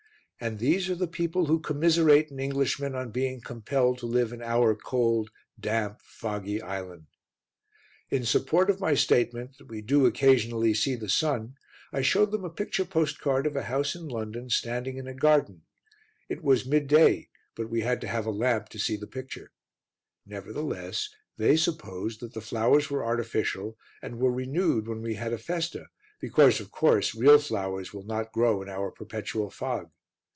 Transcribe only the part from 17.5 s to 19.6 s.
but we had to have a lamp to see the picture;